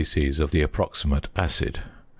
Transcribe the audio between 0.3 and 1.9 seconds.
of the approximate "acid," 35.